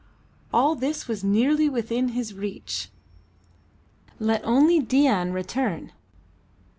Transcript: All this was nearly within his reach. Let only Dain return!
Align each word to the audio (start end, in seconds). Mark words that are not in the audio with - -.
All 0.51 0.73
this 0.73 1.07
was 1.07 1.23
nearly 1.23 1.69
within 1.69 2.09
his 2.17 2.33
reach. 2.33 2.89
Let 4.17 4.43
only 4.43 4.79
Dain 4.79 5.31
return! 5.31 5.91